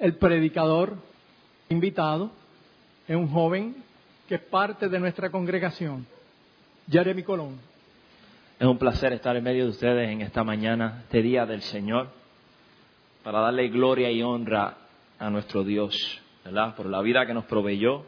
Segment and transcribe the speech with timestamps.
[0.00, 0.96] el predicador
[1.68, 2.30] invitado
[3.06, 3.76] es un joven
[4.26, 6.06] que es parte de nuestra congregación,
[6.90, 7.58] Jeremy Colón.
[8.58, 12.08] Es un placer estar en medio de ustedes en esta mañana, este día del Señor,
[13.22, 14.76] para darle gloria y honra
[15.18, 15.94] a nuestro Dios,
[16.44, 16.74] ¿verdad?
[16.74, 18.04] Por la vida que nos proveyó,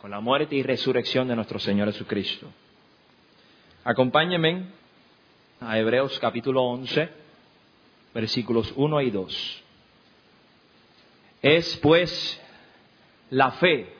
[0.00, 2.46] con la muerte y resurrección de nuestro Señor Jesucristo.
[3.84, 4.66] Acompáñenme
[5.60, 7.08] a Hebreos capítulo 11,
[8.14, 9.64] versículos 1 y 2.
[11.42, 12.40] Es pues
[13.30, 13.92] la fe,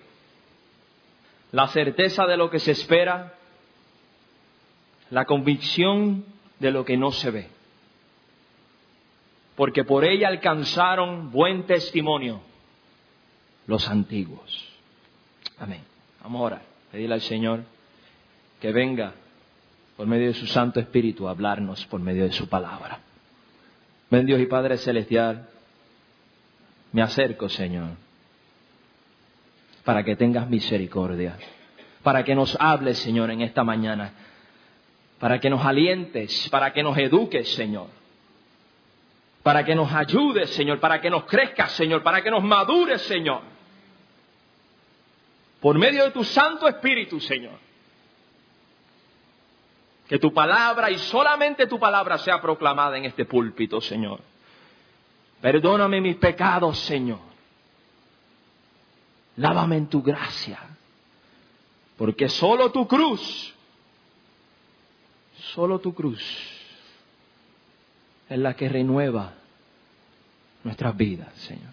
[1.53, 3.35] la certeza de lo que se espera,
[5.11, 6.25] la convicción
[6.59, 7.49] de lo que no se ve.
[9.57, 12.41] Porque por ella alcanzaron buen testimonio
[13.67, 14.69] los antiguos.
[15.59, 15.83] Amén.
[16.23, 16.63] Vamos a.
[16.91, 17.63] Pedirle al Señor
[18.61, 19.15] que venga
[19.97, 23.01] por medio de su Santo Espíritu a hablarnos por medio de su palabra.
[24.11, 25.49] Ven Dios y Padre Celestial,
[26.93, 27.91] me acerco, Señor,
[29.85, 31.37] para que tengas misericordia,
[32.03, 34.13] para que nos hables, Señor, en esta mañana,
[35.19, 37.89] para que nos alientes, para que nos eduques, Señor,
[39.43, 43.43] para que nos ayudes, Señor, para que nos crezcas, Señor, para que nos madures, Señor,
[45.61, 47.59] por medio de tu Santo Espíritu, Señor.
[50.09, 54.21] Que tu palabra y solamente tu palabra sea proclamada en este púlpito, Señor.
[55.41, 57.21] Perdóname mis pecados, Señor.
[59.37, 60.59] Lávame en tu gracia.
[61.97, 63.55] Porque solo tu cruz,
[65.55, 66.23] solo tu cruz
[68.29, 69.35] es la que renueva
[70.63, 71.73] nuestras vidas, Señor.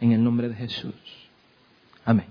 [0.00, 0.94] En el nombre de Jesús.
[2.04, 2.26] Amén.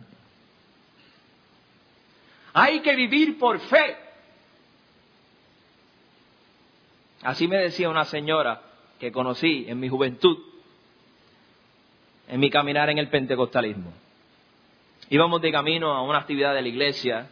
[2.53, 3.97] Hay que vivir por fe.
[7.21, 8.61] Así me decía una señora
[8.99, 10.37] que conocí en mi juventud,
[12.27, 13.93] en mi caminar en el pentecostalismo.
[15.09, 17.29] Íbamos de camino a una actividad de la iglesia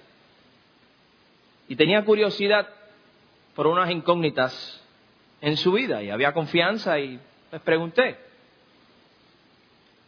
[1.67, 2.69] y tenía curiosidad
[3.55, 4.81] por unas incógnitas
[5.41, 7.19] en su vida y había confianza y
[7.51, 8.17] les pregunté.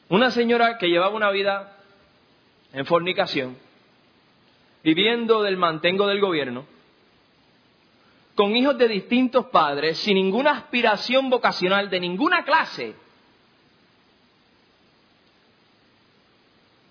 [0.09, 1.77] Una señora que llevaba una vida
[2.73, 3.57] en fornicación,
[4.83, 6.65] viviendo del mantengo del gobierno,
[8.35, 12.93] con hijos de distintos padres, sin ninguna aspiración vocacional de ninguna clase.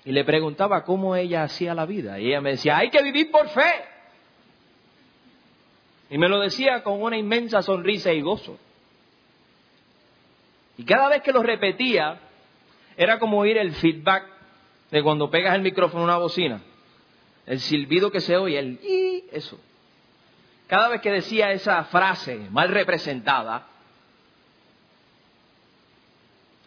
[0.07, 2.19] Y le preguntaba cómo ella hacía la vida.
[2.19, 3.85] Y ella me decía, hay que vivir por fe.
[6.11, 8.59] Y me lo decía con una inmensa sonrisa y gozo.
[10.77, 12.21] Y cada vez que lo repetía,
[12.97, 14.25] era como oír el feedback
[14.91, 16.63] de cuando pegas el micrófono a una bocina.
[17.47, 19.59] El silbido que se oye, el y eso
[20.67, 23.67] cada vez que decía esa frase mal representada,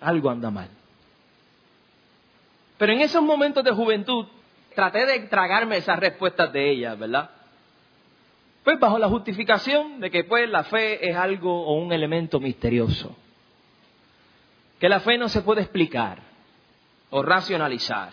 [0.02, 0.70] algo anda mal.
[2.78, 4.28] Pero en esos momentos de juventud
[4.76, 7.32] traté de tragarme esas respuestas de ella, ¿verdad?
[8.64, 13.16] Pues bajo la justificación de que pues la fe es algo o un elemento misterioso.
[14.80, 16.20] Que la fe no se puede explicar
[17.10, 18.12] o racionalizar,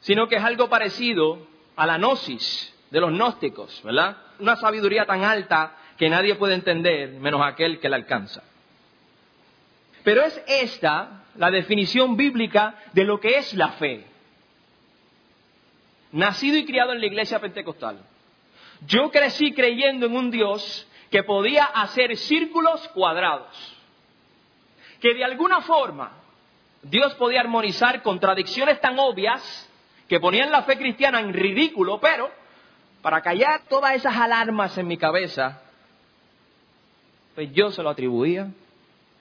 [0.00, 1.46] sino que es algo parecido
[1.76, 4.18] a la gnosis de los gnósticos, ¿verdad?
[4.38, 8.42] Una sabiduría tan alta que nadie puede entender menos aquel que la alcanza.
[10.04, 14.06] Pero es esta la definición bíblica de lo que es la fe.
[16.12, 17.98] Nacido y criado en la iglesia pentecostal.
[18.86, 23.76] Yo crecí creyendo en un Dios que podía hacer círculos cuadrados.
[25.00, 26.12] Que de alguna forma
[26.82, 29.68] Dios podía armonizar contradicciones tan obvias
[30.08, 32.30] que ponían la fe cristiana en ridículo, pero
[33.02, 35.62] para callar todas esas alarmas en mi cabeza,
[37.34, 38.48] pues yo se lo atribuía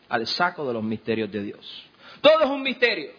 [0.10, 1.90] al saco de los misterios de Dios.
[2.22, 3.12] Todo es un misterio.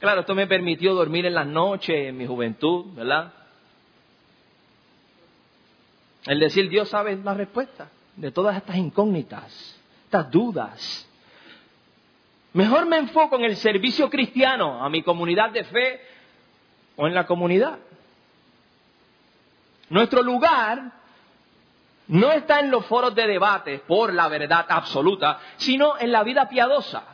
[0.00, 3.32] Claro, esto me permitió dormir en las noches, en mi juventud, ¿verdad?
[6.26, 11.08] El decir, Dios sabe la respuesta de todas estas incógnitas, estas dudas.
[12.54, 16.00] Mejor me enfoco en el servicio cristiano, a mi comunidad de fe
[16.96, 17.78] o en la comunidad.
[19.94, 20.90] Nuestro lugar
[22.08, 26.48] no está en los foros de debate por la verdad absoluta, sino en la vida
[26.48, 27.04] piadosa.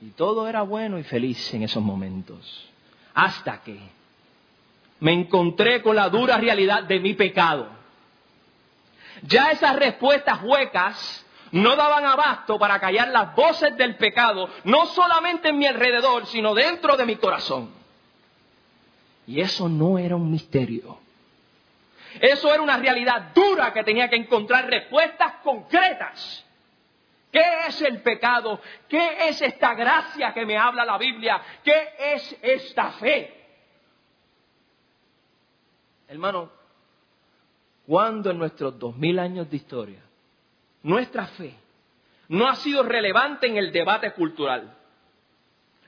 [0.00, 2.68] Y todo era bueno y feliz en esos momentos.
[3.14, 3.78] Hasta que
[4.98, 7.68] me encontré con la dura realidad de mi pecado.
[9.22, 15.50] Ya esas respuestas huecas no daban abasto para callar las voces del pecado, no solamente
[15.50, 17.70] en mi alrededor, sino dentro de mi corazón.
[19.28, 21.05] Y eso no era un misterio.
[22.20, 26.44] Eso era una realidad dura que tenía que encontrar respuestas concretas.
[27.30, 28.60] ¿Qué ¿Qué es el pecado?
[28.88, 31.42] ¿Qué es esta gracia que me habla la Biblia?
[31.62, 33.44] ¿Qué es esta fe?
[36.08, 36.50] Hermano,
[37.86, 40.00] cuando en nuestros dos mil años de historia
[40.82, 41.54] nuestra fe
[42.28, 44.76] no ha sido relevante en el debate cultural?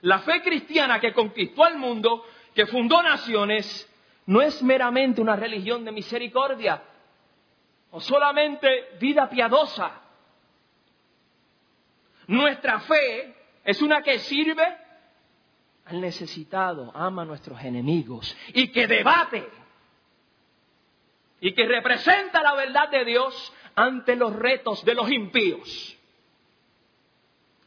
[0.00, 3.88] La fe cristiana que conquistó al mundo, que fundó naciones,
[4.28, 6.82] no es meramente una religión de misericordia
[7.90, 10.02] o solamente vida piadosa.
[12.26, 13.34] Nuestra fe
[13.64, 14.64] es una que sirve
[15.86, 19.48] al necesitado, ama a nuestros enemigos y que debate
[21.40, 25.96] y que representa la verdad de Dios ante los retos de los impíos,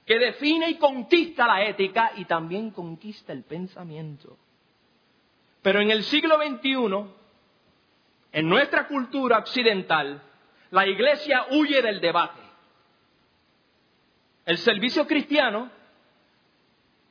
[0.05, 4.37] que define y conquista la ética y también conquista el pensamiento.
[5.61, 7.05] Pero en el siglo XXI,
[8.31, 10.21] en nuestra cultura occidental,
[10.71, 12.41] la iglesia huye del debate.
[14.45, 15.69] El servicio cristiano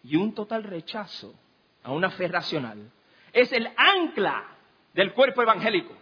[0.02, 1.34] y un total rechazo
[1.82, 2.90] a una fe racional
[3.32, 4.44] es el ancla
[4.94, 5.94] del cuerpo evangélico.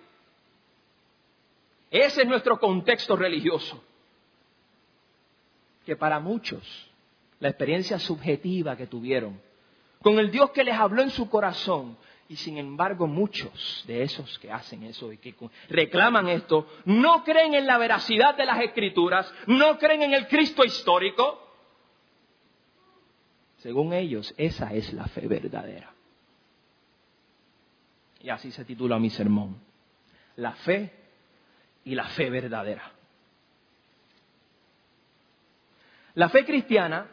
[1.90, 3.82] Ese es nuestro contexto religioso.
[5.84, 6.90] Que para muchos,
[7.40, 9.40] la experiencia subjetiva que tuvieron,
[10.02, 11.96] con el Dios que les habló en su corazón,
[12.28, 15.34] y sin embargo muchos de esos que hacen eso y que
[15.70, 20.62] reclaman esto, no creen en la veracidad de las escrituras, no creen en el Cristo
[20.62, 21.42] histórico.
[23.58, 25.90] Según ellos, esa es la fe verdadera.
[28.20, 29.58] Y así se titula mi sermón.
[30.36, 30.92] La fe
[31.84, 32.92] y la fe verdadera.
[36.14, 37.06] La fe cristiana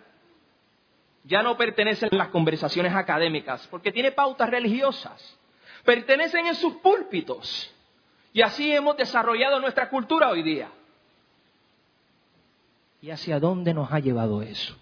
[1.26, 5.38] ya no pertenece en las conversaciones académicas porque tiene pautas religiosas.
[5.84, 7.72] Pertenecen en sus púlpitos.
[8.34, 10.70] Y así hemos desarrollado nuestra cultura hoy día.
[13.02, 14.76] ¿Y hacia dónde nos ha llevado eso?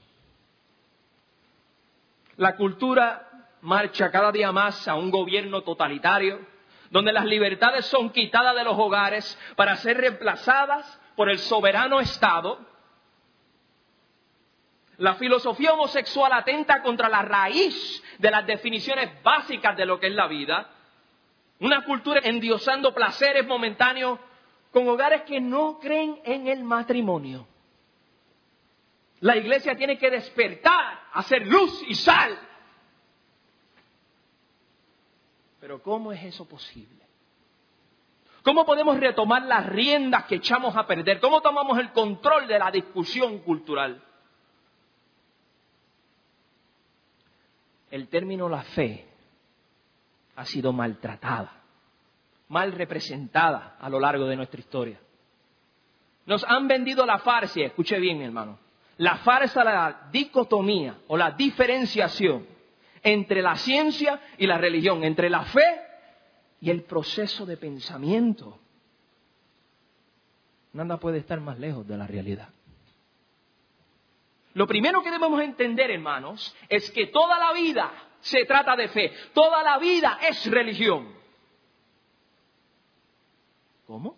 [2.38, 6.40] La cultura marcha cada día más a un gobierno totalitario,
[6.90, 12.60] donde las libertades son quitadas de los hogares para ser reemplazadas por el soberano Estado.
[15.04, 20.14] La filosofía homosexual atenta contra la raíz de las definiciones básicas de lo que es
[20.14, 20.70] la vida.
[21.60, 24.18] Una cultura endiosando placeres momentáneos
[24.72, 27.46] con hogares que no creen en el matrimonio.
[29.20, 32.40] La iglesia tiene que despertar, hacer luz y sal
[35.60, 37.06] Pero ¿cómo es eso posible?
[38.42, 41.20] ¿Cómo podemos retomar las riendas que echamos a perder?
[41.20, 44.02] ¿Cómo tomamos el control de la discusión cultural?
[47.94, 49.06] El término la fe
[50.36, 51.62] ha sido maltratada,
[52.48, 55.00] mal representada a lo largo de nuestra historia.
[56.26, 58.58] Nos han vendido la farsa, escuche bien hermano,
[58.98, 62.48] la farsa, la dicotomía o la diferenciación
[63.04, 65.82] entre la ciencia y la religión, entre la fe
[66.62, 68.58] y el proceso de pensamiento.
[70.72, 72.50] Nada puede estar más lejos de la realidad.
[74.54, 77.92] Lo primero que debemos entender, hermanos, es que toda la vida
[78.22, 79.12] se trata de fe.
[79.34, 81.14] Toda la vida es religión.
[83.88, 84.18] ¿Cómo?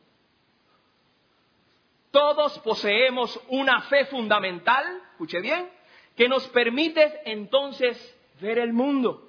[2.12, 5.70] Todos poseemos una fe fundamental, escuche bien,
[6.16, 7.98] que nos permite entonces
[8.40, 9.22] ver el mundo.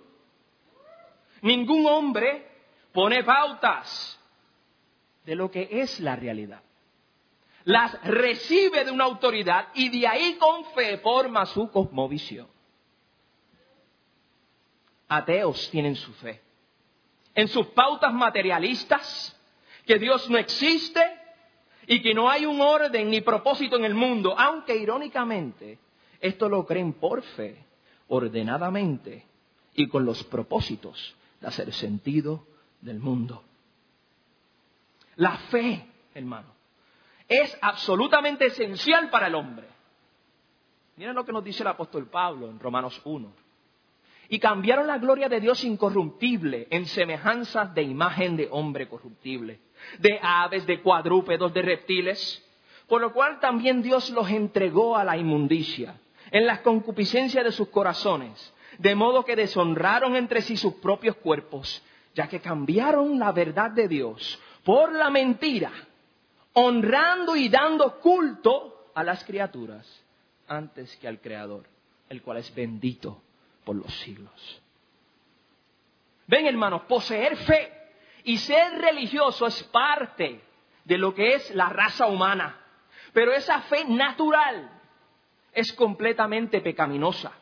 [1.43, 2.47] Ningún hombre
[2.93, 4.21] pone pautas
[5.25, 6.63] de lo que es la realidad.
[7.67, 12.47] Las recibe de una autoridad y de ahí con fe forma su cosmovisión.
[15.09, 16.41] Ateos tienen su fe.
[17.35, 19.37] En sus pautas materialistas,
[19.85, 21.01] que Dios no existe
[21.89, 25.81] y que no hay un orden ni propósito en el mundo, aunque irónicamente
[26.21, 27.65] esto lo creen por fe
[28.07, 29.27] ordenadamente
[29.75, 32.47] y con los propósitos de hacer sentido
[32.81, 33.43] del mundo.
[35.17, 36.56] La fe, hermano,
[37.29, 39.67] es absolutamente esencial para el hombre.
[40.97, 43.31] Miren lo que nos dice el apóstol Pablo en Romanos 1.
[44.29, 49.61] Y cambiaron la gloria de Dios incorruptible en semejanzas de imagen de hombre corruptible,
[49.99, 52.43] de aves, de cuadrúpedos, de reptiles,
[52.89, 57.69] por lo cual también Dios los entregó a la inmundicia en las concupiscencias de sus
[57.69, 61.83] corazones, de modo que deshonraron entre sí sus propios cuerpos,
[62.15, 65.71] ya que cambiaron la verdad de Dios por la mentira,
[66.59, 69.87] honrando y dando culto a las criaturas
[70.49, 71.67] antes que al Creador,
[72.09, 73.21] el cual es bendito
[73.63, 74.63] por los siglos.
[76.27, 77.73] Ven hermanos, poseer fe
[78.25, 80.41] y ser religioso es parte
[80.85, 82.59] de lo que es la raza humana,
[83.13, 84.71] pero esa fe natural
[85.53, 87.33] es completamente pecaminosa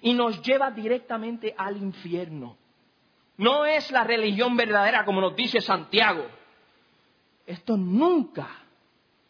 [0.00, 2.56] y nos lleva directamente al infierno.
[3.36, 6.37] No es la religión verdadera como nos dice Santiago.
[7.48, 8.46] Esto nunca,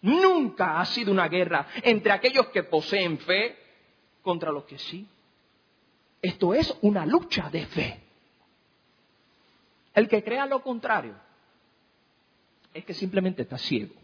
[0.03, 3.57] nunca ha sido una guerra entre aquellos que poseen fe
[4.23, 5.07] contra los que sí.
[6.21, 8.01] Esto es una lucha de fe.
[9.95, 11.15] El que crea lo contrario
[12.75, 13.95] es que simplemente está ciego.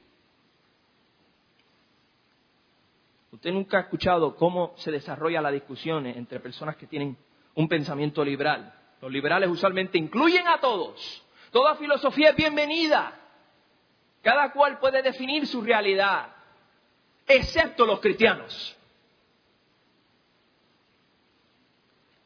[3.32, 7.16] Usted nunca ha escuchado cómo se desarrolla la discusión entre personas que tienen
[7.56, 8.72] un pensamiento liberal.
[9.00, 11.24] Los liberales usualmente incluyen a todos.
[11.50, 13.22] Toda filosofía es bienvenida.
[14.24, 16.34] Cada cual puede definir su realidad,
[17.26, 18.74] excepto los cristianos.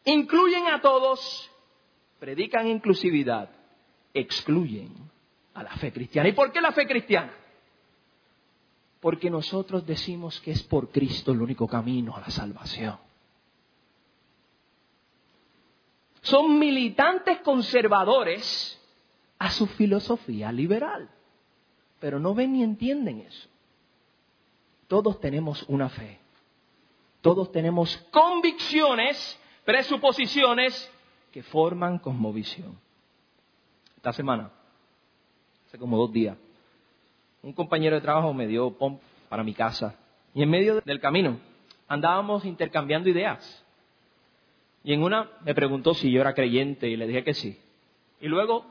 [0.05, 1.51] Incluyen a todos,
[2.21, 3.51] predican inclusividad,
[4.15, 4.95] excluyen
[5.55, 6.29] a la fe cristiana.
[6.29, 7.33] ¿Y por qué la fe cristiana?
[9.01, 12.97] Porque nosotros decimos que es por Cristo el único camino a la salvación.
[16.23, 18.81] Son militantes conservadores
[19.41, 21.11] a su filosofía liberal,
[22.01, 23.49] pero no ven ni entienden eso.
[24.87, 26.19] Todos tenemos una fe,
[27.21, 30.91] todos tenemos convicciones, presuposiciones
[31.33, 32.79] que forman cosmovisión.
[33.97, 34.51] Esta semana,
[35.67, 36.37] hace como dos días,
[37.43, 39.95] un compañero de trabajo me dio pom para mi casa.
[40.35, 41.39] Y en medio del camino
[41.87, 43.65] andábamos intercambiando ideas.
[44.85, 47.59] Y en una me preguntó si yo era creyente y le dije que sí.
[48.21, 48.65] Y luego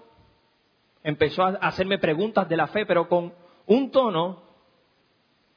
[1.03, 3.33] empezó a hacerme preguntas de la fe, pero con
[3.65, 4.43] un tono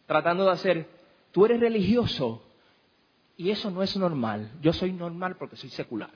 [0.06, 0.88] tratando de hacer,
[1.30, 2.42] tú eres religioso
[3.36, 4.50] y eso no es normal.
[4.60, 6.10] Yo soy normal porque soy secular.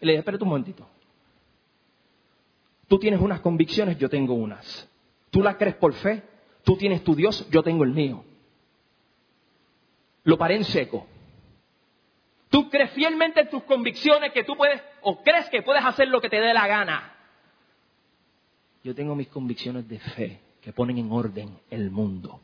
[0.00, 0.88] Y le dije, espérate un momentito.
[2.88, 4.88] Tú tienes unas convicciones, yo tengo unas.
[5.30, 6.22] Tú la crees por fe,
[6.64, 8.24] tú tienes tu Dios, yo tengo el mío.
[10.24, 11.06] Lo paré en seco.
[12.50, 16.20] Tú crees fielmente en tus convicciones que tú puedes, o crees que puedes hacer lo
[16.20, 17.13] que te dé la gana.
[18.84, 22.40] Yo tengo mis convicciones de fe que ponen en orden el mundo.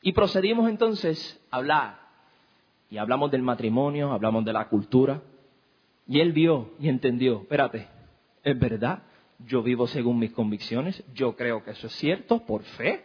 [0.00, 1.98] Y procedimos entonces a hablar.
[2.88, 5.20] Y hablamos del matrimonio, hablamos de la cultura.
[6.06, 7.88] Y él vio y entendió, espérate,
[8.44, 9.02] es verdad,
[9.46, 13.04] yo vivo según mis convicciones, yo creo que eso es cierto por fe,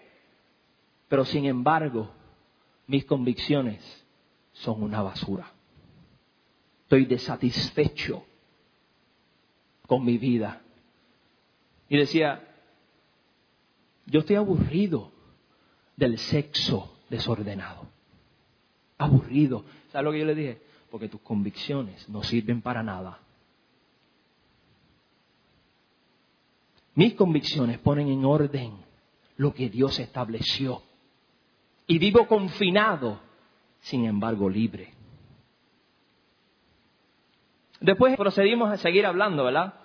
[1.07, 2.11] pero sin embargo,
[2.85, 4.05] mis convicciones
[4.53, 5.51] son una basura.
[6.83, 8.25] Estoy desatisfecho
[9.87, 10.61] con mi vida.
[11.89, 12.47] Y decía,
[14.05, 15.11] yo estoy aburrido
[15.95, 17.87] del sexo desordenado.
[18.97, 19.65] Aburrido.
[19.91, 20.61] ¿Sabes lo que yo le dije?
[20.89, 23.19] Porque tus convicciones no sirven para nada.
[26.95, 28.73] Mis convicciones ponen en orden
[29.37, 30.81] lo que Dios estableció.
[31.85, 33.19] Y vivo confinado,
[33.79, 34.93] sin embargo libre.
[37.79, 39.75] Después procedimos a seguir hablando, ¿verdad?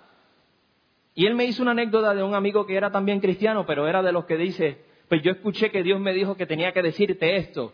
[1.15, 4.01] Y él me hizo una anécdota de un amigo que era también cristiano, pero era
[4.01, 7.35] de los que dice, pues yo escuché que Dios me dijo que tenía que decirte
[7.35, 7.73] esto,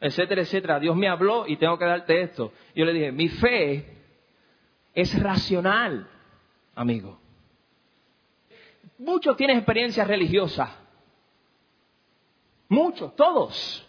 [0.00, 0.80] etcétera, etcétera.
[0.80, 2.52] Dios me habló y tengo que darte esto.
[2.74, 3.96] Yo le dije, mi fe
[4.94, 6.06] es racional,
[6.74, 7.18] amigo.
[8.98, 10.70] Muchos tienen experiencias religiosas.
[12.68, 13.86] Muchos, todos.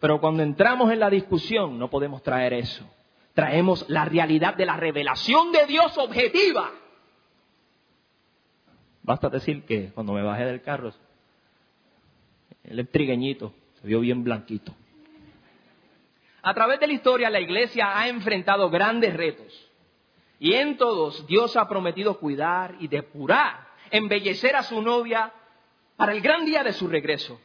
[0.00, 2.88] Pero cuando entramos en la discusión no podemos traer eso.
[3.34, 6.70] Traemos la realidad de la revelación de Dios objetiva.
[9.04, 10.90] Basta decir que cuando me bajé del carro,
[12.64, 14.74] el trigueñito se vio bien blanquito.
[16.42, 19.70] A través de la historia, la iglesia ha enfrentado grandes retos.
[20.38, 25.32] Y en todos Dios ha prometido cuidar y depurar, embellecer a su novia
[25.96, 27.38] para el gran día de su regreso.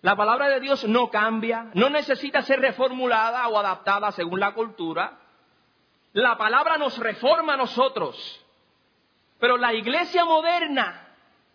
[0.00, 5.18] La palabra de Dios no cambia, no necesita ser reformulada o adaptada según la cultura.
[6.12, 8.44] La palabra nos reforma a nosotros.
[9.38, 11.08] Pero la iglesia moderna,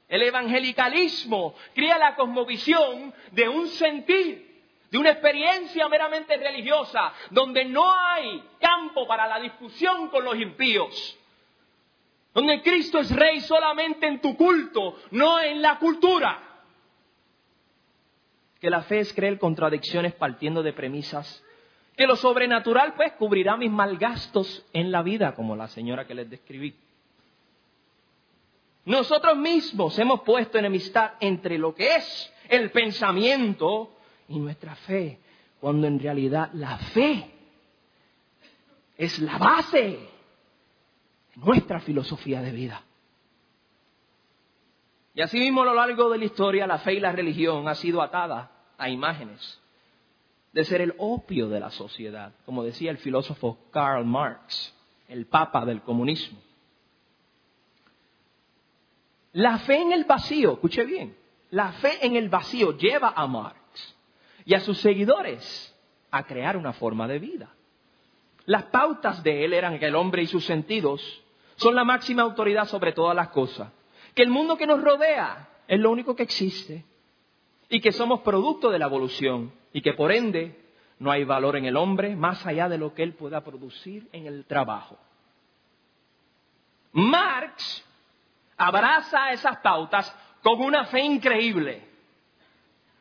[0.08, 4.54] el evangelicalismo, crea la cosmovisión de un sentir
[4.94, 11.18] de una experiencia meramente religiosa, donde no hay campo para la discusión con los impíos,
[12.32, 16.40] donde Cristo es rey solamente en tu culto, no en la cultura.
[18.62, 21.44] Que la fe es creer contradicciones partiendo de premisas
[21.98, 26.30] que lo sobrenatural pues cubrirá mis malgastos en la vida, como la señora que les
[26.30, 26.76] describí.
[28.86, 33.98] Nosotros mismos hemos puesto enemistad entre lo que es el pensamiento
[34.28, 35.20] y nuestra fe,
[35.60, 37.32] cuando en realidad la fe
[38.98, 40.10] es la base de
[41.36, 42.84] nuestra filosofía de vida.
[45.16, 47.76] Y así mismo a lo largo de la historia la fe y la religión ha
[47.76, 49.62] sido atada a imágenes,
[50.52, 54.74] de ser el opio de la sociedad, como decía el filósofo Karl Marx,
[55.08, 56.40] el papa del comunismo.
[59.34, 61.16] La fe en el vacío, escuche bien,
[61.52, 63.96] la fe en el vacío lleva a Marx
[64.46, 65.76] y a sus seguidores
[66.12, 67.50] a crear una forma de vida.
[68.46, 71.24] Las pautas de él eran que el hombre y sus sentidos
[71.56, 73.72] son la máxima autoridad sobre todas las cosas,
[74.14, 76.86] que el mundo que nos rodea es lo único que existe
[77.70, 80.60] y que somos producto de la evolución y que por ende
[81.00, 84.28] no hay valor en el hombre más allá de lo que él pueda producir en
[84.28, 84.98] el trabajo.
[86.92, 87.83] Marx
[88.58, 91.94] abraza esas pautas con una fe increíble.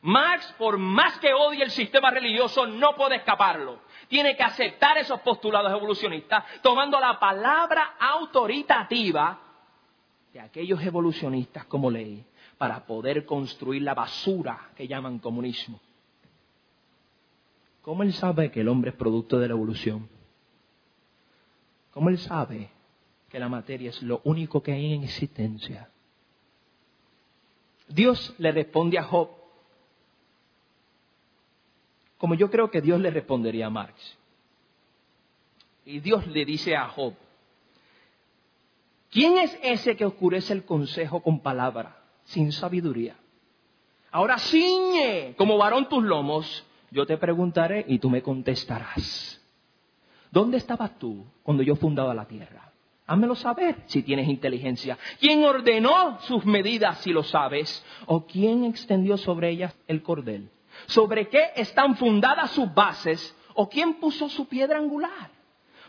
[0.02, 3.80] Marx, por más que odie el sistema religioso, no puede escaparlo.
[4.08, 9.38] Tiene que aceptar esos postulados evolucionistas, tomando la palabra autoritativa
[10.32, 12.24] de aquellos evolucionistas como ley,
[12.58, 15.80] para poder construir la basura que llaman comunismo.
[17.82, 20.08] ¿Cómo él sabe que el hombre es producto de la evolución?
[21.92, 22.70] ¿Cómo él sabe
[23.32, 25.90] que la materia es lo único que hay en existencia?
[27.88, 29.42] Dios le responde a Job
[32.22, 34.16] como yo creo que Dios le respondería a Marx.
[35.84, 37.14] Y Dios le dice a Job,
[39.10, 43.16] ¿quién es ese que oscurece el consejo con palabra, sin sabiduría?
[44.12, 49.42] Ahora ciñe como varón tus lomos, yo te preguntaré y tú me contestarás.
[50.30, 52.71] ¿Dónde estabas tú cuando yo fundaba la tierra?
[53.06, 54.96] Házmelo saber si tienes inteligencia.
[55.18, 57.84] ¿Quién ordenó sus medidas si lo sabes?
[58.06, 60.50] ¿O quién extendió sobre ellas el cordel?
[60.86, 63.36] ¿Sobre qué están fundadas sus bases?
[63.54, 65.30] ¿O quién puso su piedra angular?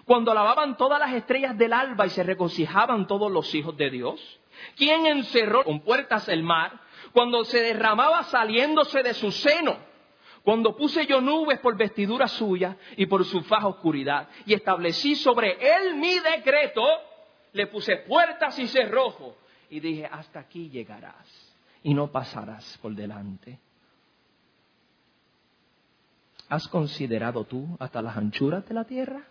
[0.05, 4.39] Cuando alababan todas las estrellas del alba y se regocijaban todos los hijos de Dios.
[4.75, 6.79] ¿Quién encerró con puertas el mar?
[7.13, 9.77] Cuando se derramaba saliéndose de su seno.
[10.44, 15.58] Cuando puse yo nubes por vestidura suya y por su faja oscuridad, y establecí sobre
[15.60, 16.84] él mi decreto,
[17.54, 19.38] le puse puertas y cerrojo,
[19.70, 23.58] y dije, hasta aquí llegarás, y no pasarás por delante.
[26.50, 29.24] ¿Has considerado tú hasta las anchuras de la tierra?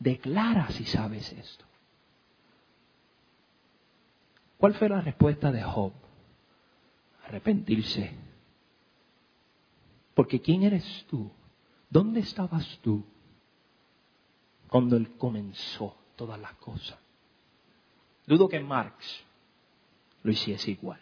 [0.00, 1.64] Declara si sabes esto.
[4.58, 5.92] ¿Cuál fue la respuesta de Job?
[7.26, 8.25] Arrepentirse.
[10.16, 11.30] Porque ¿quién eres tú?
[11.90, 13.04] ¿Dónde estabas tú
[14.66, 16.98] cuando él comenzó todas las cosas?
[18.24, 19.22] Dudo que Marx
[20.22, 20.98] lo hiciese igual.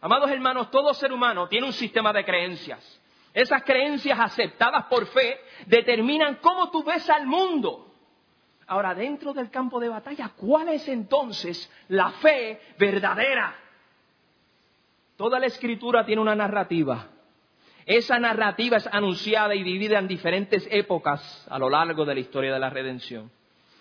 [0.00, 3.00] Amados hermanos, todo ser humano tiene un sistema de creencias.
[3.32, 7.94] Esas creencias aceptadas por fe determinan cómo tú ves al mundo.
[8.66, 13.54] Ahora, dentro del campo de batalla, ¿cuál es entonces la fe verdadera?
[15.16, 17.10] Toda la escritura tiene una narrativa.
[17.86, 22.52] Esa narrativa es anunciada y dividida en diferentes épocas a lo largo de la historia
[22.52, 23.30] de la redención.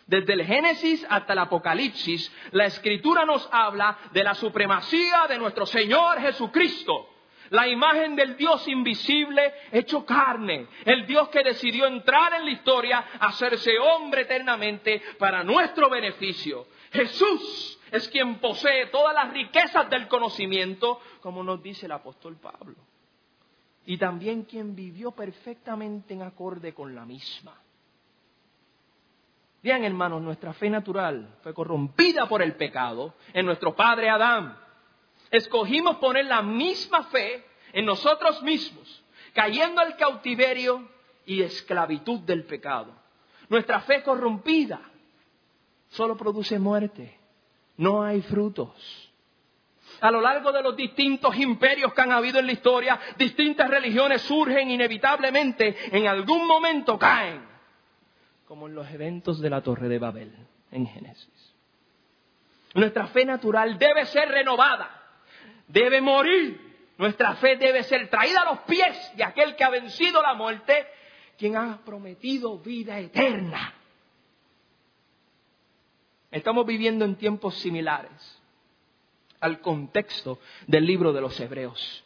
[0.06, 5.66] Desde el Génesis hasta el Apocalipsis, la escritura nos habla de la supremacía de nuestro
[5.66, 7.10] Señor Jesucristo
[7.50, 13.06] la imagen del Dios invisible hecho carne, el Dios que decidió entrar en la historia,
[13.20, 16.68] hacerse hombre eternamente para nuestro beneficio.
[16.92, 22.76] Jesús es quien posee todas las riquezas del conocimiento, como nos dice el apóstol Pablo.
[23.86, 27.54] Y también quien vivió perfectamente en acorde con la misma.
[29.62, 34.66] Bien, hermanos, nuestra fe natural fue corrompida por el pecado en nuestro padre Adán
[35.32, 37.44] escogimos poner la misma fe
[37.74, 40.88] en nosotros mismos, cayendo al cautiverio
[41.26, 42.94] y esclavitud del pecado.
[43.50, 44.82] Nuestra fe corrompida
[45.90, 47.18] solo produce muerte,
[47.78, 49.05] no hay frutos.
[50.06, 54.22] A lo largo de los distintos imperios que han habido en la historia, distintas religiones
[54.22, 57.42] surgen inevitablemente, en algún momento caen,
[58.48, 60.32] como en los eventos de la Torre de Babel
[60.72, 61.56] en Génesis.
[62.76, 65.02] Nuestra fe natural debe ser renovada
[65.68, 66.94] debe morir.
[66.98, 70.86] Nuestra fe debe ser traída a los pies de aquel que ha vencido la muerte,
[71.36, 73.74] quien ha prometido vida eterna.
[76.30, 78.35] Estamos viviendo en tiempos similares
[79.46, 82.04] al contexto del libro de los Hebreos.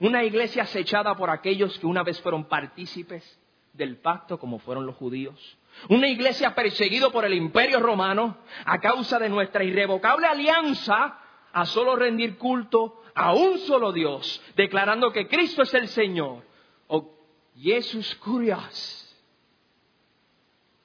[0.00, 3.40] Una iglesia acechada por aquellos que una vez fueron partícipes
[3.72, 5.58] del pacto como fueron los judíos.
[5.88, 11.18] Una iglesia perseguida por el imperio romano a causa de nuestra irrevocable alianza
[11.52, 16.44] a solo rendir culto a un solo Dios, declarando que Cristo es el Señor.
[16.88, 17.14] O
[17.58, 19.02] Jesús Curias.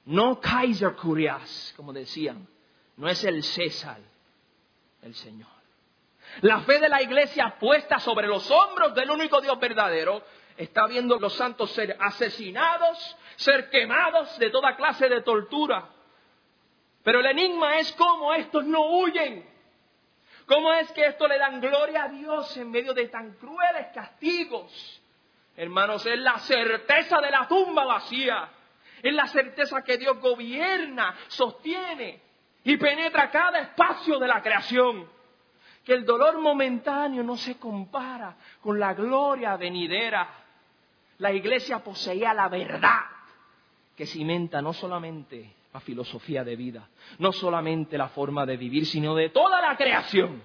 [0.04, 2.48] No Kaiser Curias, como decían.
[2.96, 3.98] No es el César,
[5.02, 5.50] el Señor.
[6.40, 10.22] La fe de la iglesia puesta sobre los hombros del único Dios verdadero
[10.56, 15.88] está viendo los santos ser asesinados, ser quemados de toda clase de tortura.
[17.02, 19.50] Pero el enigma es cómo estos no huyen.
[20.46, 25.00] ¿Cómo es que esto le dan gloria a Dios en medio de tan crueles castigos?
[25.56, 28.48] Hermanos, es la certeza de la tumba vacía.
[29.02, 32.31] Es la certeza que Dios gobierna, sostiene
[32.64, 35.06] y penetra cada espacio de la creación.
[35.84, 40.28] Que el dolor momentáneo no se compara con la gloria venidera.
[41.18, 43.00] La iglesia poseía la verdad
[43.96, 49.14] que cimenta no solamente la filosofía de vida, no solamente la forma de vivir, sino
[49.14, 50.42] de toda la creación.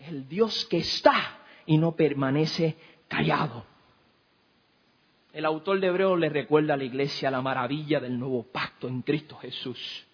[0.00, 2.76] El Dios que está y no permanece
[3.08, 3.64] callado.
[5.32, 9.02] El autor de Hebreo le recuerda a la iglesia la maravilla del nuevo pacto en
[9.02, 10.06] Cristo Jesús.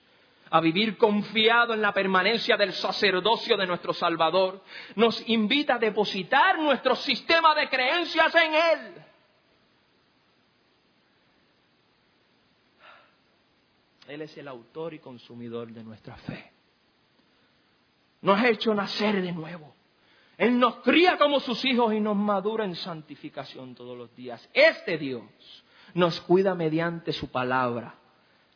[0.50, 4.62] A vivir confiado en la permanencia del sacerdocio de nuestro Salvador,
[4.96, 8.94] nos invita a depositar nuestro sistema de creencias en Él.
[14.08, 16.50] Él es el autor y consumidor de nuestra fe.
[18.22, 19.74] Nos ha hecho nacer de nuevo.
[20.38, 24.48] Él nos cría como sus hijos y nos madura en santificación todos los días.
[24.54, 25.24] Este Dios
[25.92, 27.96] nos cuida mediante su palabra.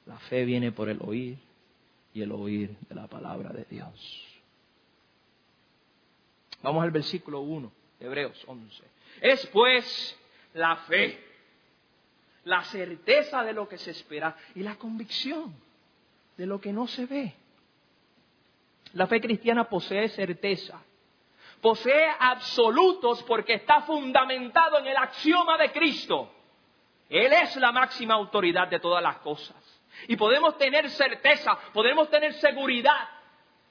[0.06, 1.51] La fe viene por el oír
[2.14, 4.28] y el oír de la palabra de Dios.
[6.62, 8.84] Vamos al versículo 1, Hebreos 11.
[9.20, 10.18] Es pues
[10.54, 11.32] la fe
[12.44, 15.54] la certeza de lo que se espera y la convicción
[16.36, 17.34] de lo que no se ve.
[18.94, 20.80] La fe cristiana posee certeza,
[21.60, 26.30] posee absolutos porque está fundamentado en el axioma de Cristo.
[27.08, 29.56] Él es la máxima autoridad de todas las cosas.
[30.08, 33.08] Y podemos tener certeza, podemos tener seguridad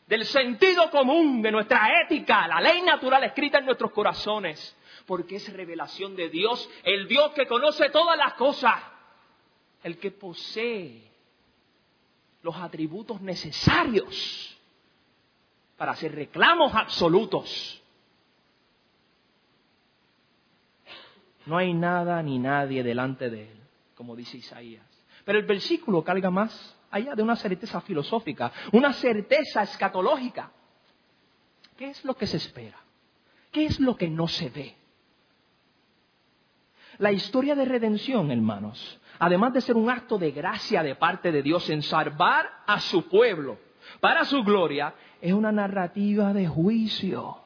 [0.07, 5.51] del sentido común, de nuestra ética, la ley natural escrita en nuestros corazones porque es
[5.53, 8.75] revelación de Dios, el Dios que conoce todas las cosas,
[9.83, 11.11] el que posee
[12.43, 14.57] los atributos necesarios
[15.77, 17.81] para hacer reclamos absolutos.
[21.45, 23.59] No hay nada ni nadie delante de él,
[23.95, 24.90] como dice Isaías.
[25.25, 30.51] Pero el versículo carga más allá de una certeza filosófica, una certeza escatológica.
[31.77, 32.77] ¿Qué es lo que se espera?
[33.51, 34.75] ¿Qué es lo que no se ve?
[36.97, 41.41] La historia de redención, hermanos, además de ser un acto de gracia de parte de
[41.41, 43.57] Dios en salvar a su pueblo
[43.99, 47.37] para su gloria, es una narrativa de juicio.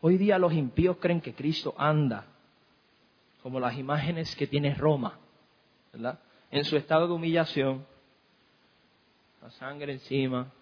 [0.00, 2.26] Hoy día los impíos creen que Cristo anda
[3.42, 5.18] como las imágenes que tiene Roma,
[6.50, 7.86] En su estado de humillación,
[9.42, 10.52] la sangre encima,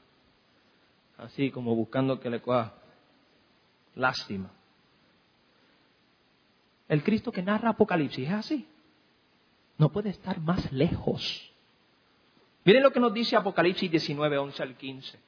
[1.18, 2.74] así como buscando que le coja
[3.94, 4.50] lástima.
[6.88, 8.68] El Cristo que narra Apocalipsis es así.
[9.78, 11.52] No puede estar más lejos.
[12.64, 15.18] Miren lo que nos dice Apocalipsis 19, 11 al 15.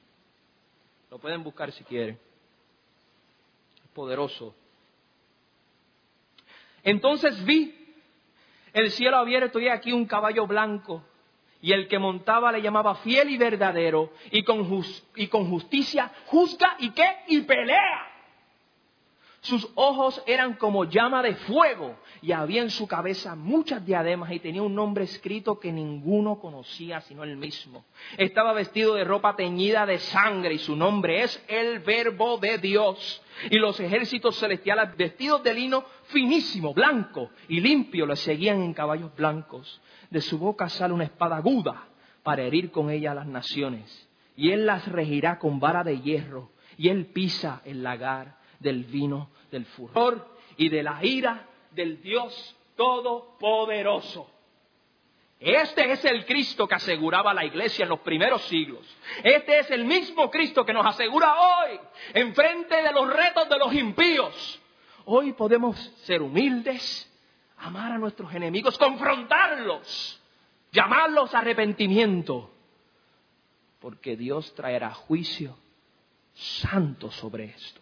[1.10, 2.18] Lo pueden buscar si quieren.
[3.76, 4.54] Es poderoso.
[6.82, 7.87] Entonces vi
[8.72, 11.02] el cielo abierto y aquí un caballo blanco.
[11.60, 14.12] Y el que montaba le llamaba fiel y verdadero.
[14.30, 14.84] Y con,
[15.16, 17.08] y con justicia juzga y qué?
[17.28, 18.08] Y pelea.
[19.40, 24.40] Sus ojos eran como llama de fuego y había en su cabeza muchas diademas y
[24.40, 27.84] tenía un nombre escrito que ninguno conocía sino él mismo.
[28.16, 33.22] Estaba vestido de ropa teñida de sangre y su nombre es el verbo de Dios.
[33.50, 39.14] Y los ejércitos celestiales vestidos de lino finísimo, blanco y limpio le seguían en caballos
[39.16, 39.80] blancos.
[40.10, 41.88] De su boca sale una espada aguda
[42.22, 44.08] para herir con ella a las naciones.
[44.36, 49.30] Y él las regirá con vara de hierro y él pisa el lagar del vino
[49.50, 54.30] del furor y de la ira del Dios Todopoderoso.
[55.40, 58.84] Este es el Cristo que aseguraba la iglesia en los primeros siglos.
[59.22, 61.80] Este es el mismo Cristo que nos asegura hoy,
[62.14, 64.60] en frente de los retos de los impíos.
[65.10, 67.10] Hoy podemos ser humildes,
[67.56, 70.20] amar a nuestros enemigos, confrontarlos,
[70.70, 72.50] llamarlos a arrepentimiento,
[73.80, 75.56] porque Dios traerá juicio
[76.34, 77.80] santo sobre esto.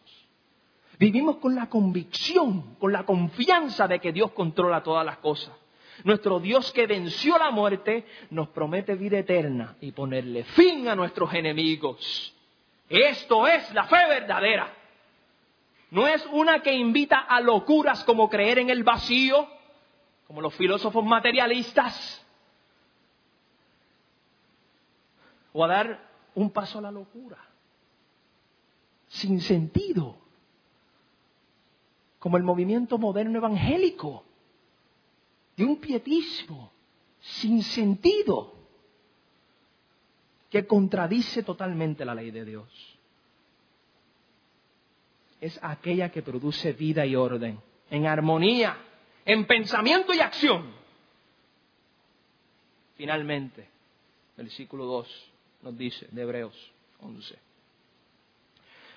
[1.01, 5.53] Vivimos con la convicción, con la confianza de que Dios controla todas las cosas.
[6.05, 11.35] Nuestro Dios que venció la muerte nos promete vida eterna y ponerle fin a nuestros
[11.35, 12.33] enemigos.
[12.89, 14.86] Esto es la fe verdadera.
[15.91, 19.49] No es una que invita a locuras como creer en el vacío,
[20.27, 22.25] como los filósofos materialistas,
[25.53, 27.39] o a dar un paso a la locura.
[29.09, 30.17] sin sentido,
[32.19, 34.25] como el movimiento moderno evangélico,
[35.57, 36.73] de un pietismo
[37.21, 38.53] sin sentido
[40.51, 42.96] que contradice totalmente la ley de Dios.
[45.41, 48.77] Es aquella que produce vida y orden, en armonía,
[49.25, 50.73] en pensamiento y acción.
[52.97, 53.69] Finalmente,
[54.37, 57.39] el versículo 2 nos dice de Hebreos 11.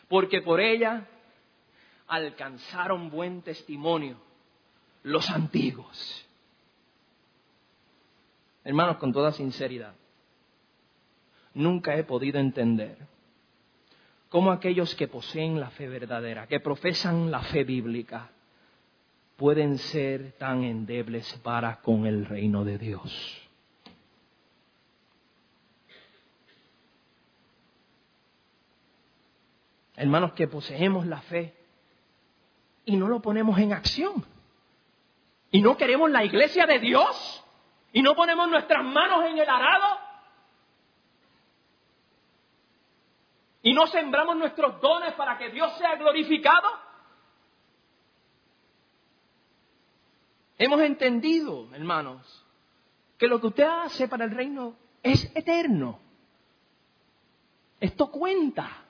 [0.08, 1.08] Porque por ella
[2.08, 4.18] alcanzaron buen testimonio
[5.04, 6.26] los antiguos.
[8.64, 9.94] Hermanos, con toda sinceridad,
[11.54, 12.98] nunca he podido entender
[14.30, 18.30] cómo aquellos que poseen la fe verdadera, que profesan la fe bíblica,
[19.36, 23.50] pueden ser tan endebles para con el reino de Dios.
[29.96, 31.54] Hermanos, que poseemos la fe
[32.86, 34.26] y no lo ponemos en acción.
[35.52, 37.44] Y no queremos la iglesia de Dios
[37.92, 39.99] y no ponemos nuestras manos en el arado
[43.62, 46.68] y no sembramos nuestros dones para que Dios sea glorificado?
[50.58, 52.46] Hemos entendido, hermanos,
[53.18, 56.00] que lo que usted hace para el reino es eterno.
[57.80, 58.86] Esto cuenta.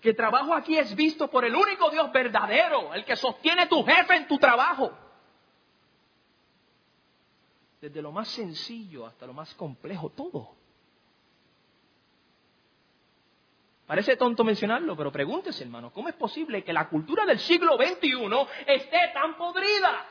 [0.00, 4.16] Que trabajo aquí es visto por el único Dios verdadero, el que sostiene tu jefe
[4.16, 4.92] en tu trabajo.
[7.80, 10.57] Desde lo más sencillo hasta lo más complejo, todo.
[13.88, 18.20] Parece tonto mencionarlo, pero pregúntese, hermano, ¿cómo es posible que la cultura del siglo XXI
[18.66, 20.04] esté tan podrida?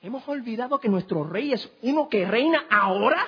[0.00, 3.22] Hemos olvidado que nuestro rey es uno que reina ahora,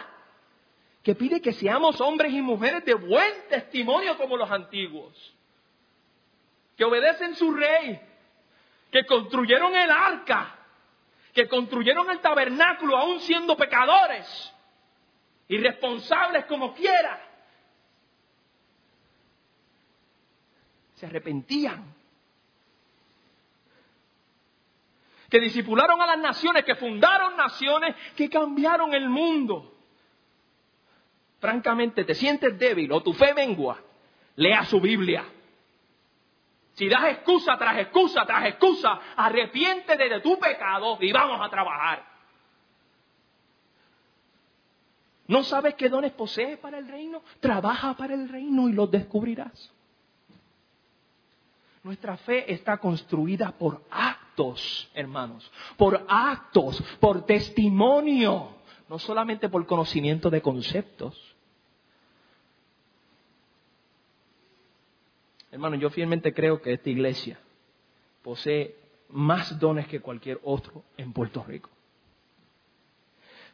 [1.02, 5.34] que pide que seamos hombres y mujeres de buen testimonio como los antiguos,
[6.78, 8.00] que obedecen su rey,
[8.90, 10.56] que construyeron el arca,
[11.34, 14.54] que construyeron el tabernáculo aún siendo pecadores,
[15.48, 17.27] irresponsables como quiera
[20.98, 21.94] se arrepentían.
[25.30, 29.74] Que disipularon a las naciones, que fundaron naciones, que cambiaron el mundo.
[31.38, 33.78] Francamente, te sientes débil o tu fe mengua,
[34.36, 35.24] lea su Biblia.
[36.72, 42.04] Si das excusa tras excusa tras excusa, arrepiéntete de tu pecado y vamos a trabajar.
[45.28, 47.22] ¿No sabes qué dones posees para el reino?
[47.38, 49.72] Trabaja para el reino y los descubrirás.
[51.82, 58.56] Nuestra fe está construida por actos, hermanos, por actos, por testimonio,
[58.88, 61.36] no solamente por conocimiento de conceptos.
[65.50, 67.38] Hermano, yo fielmente creo que esta iglesia
[68.22, 68.76] posee
[69.08, 71.70] más dones que cualquier otro en Puerto Rico.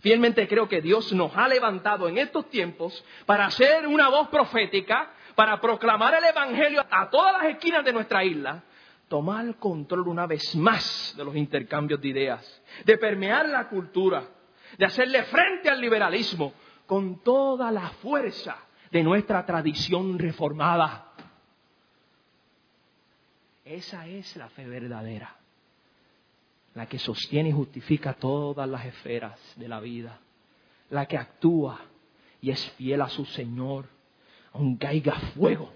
[0.01, 5.11] Fielmente creo que Dios nos ha levantado en estos tiempos para ser una voz profética
[5.35, 8.63] para proclamar el Evangelio a todas las esquinas de nuestra isla,
[9.09, 14.25] tomar control una vez más de los intercambios de ideas, de permear la cultura,
[14.79, 16.53] de hacerle frente al liberalismo
[16.87, 18.57] con toda la fuerza
[18.91, 21.13] de nuestra tradición reformada.
[23.65, 25.35] Esa es la fe verdadera,
[26.75, 30.19] la que sostiene y justifica todas las esferas de la vida,
[30.91, 31.81] la que actúa
[32.41, 33.94] y es fiel a su Señor
[34.55, 35.71] aunque haya fuego.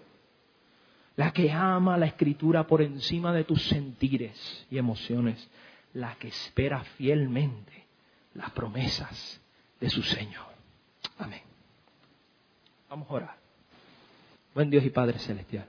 [1.16, 5.50] La que ama la escritura por encima de tus sentires y emociones.
[5.92, 7.86] La que espera fielmente
[8.34, 9.40] las promesas
[9.80, 10.46] de su Señor.
[11.18, 11.42] Amén.
[12.88, 13.36] Vamos a orar.
[14.54, 15.66] Buen Dios y Padre Celestial.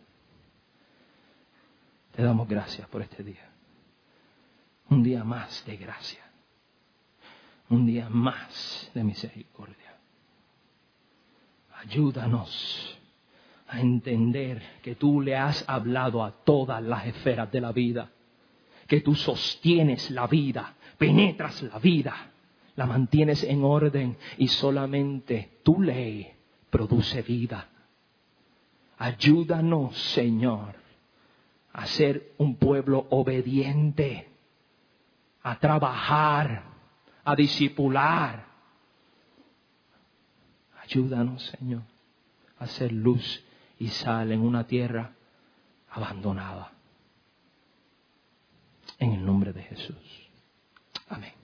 [2.15, 3.49] Te damos gracias por este día.
[4.89, 6.23] Un día más de gracia.
[7.69, 9.95] Un día más de misericordia.
[11.75, 12.98] Ayúdanos
[13.69, 18.09] a entender que tú le has hablado a todas las esferas de la vida,
[18.87, 22.31] que tú sostienes la vida, penetras la vida,
[22.75, 26.33] la mantienes en orden y solamente tu ley
[26.71, 27.69] produce vida.
[28.97, 30.75] Ayúdanos, Señor,
[31.71, 34.29] a ser un pueblo obediente,
[35.43, 36.63] a trabajar,
[37.23, 38.47] a disipular.
[40.81, 41.83] Ayúdanos, Señor,
[42.57, 43.45] a ser luz
[43.79, 45.13] y sal en una tierra
[45.89, 46.73] abandonada.
[48.99, 50.29] En el nombre de Jesús.
[51.07, 51.38] Amén.